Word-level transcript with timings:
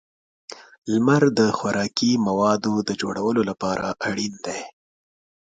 •لمر 0.93 1.23
د 1.39 1.41
خوراکي 1.57 2.11
موادو 2.27 2.73
د 2.87 2.89
جوړولو 3.01 3.41
لپاره 3.49 3.85
اړین 4.07 4.33
دی. 4.45 4.61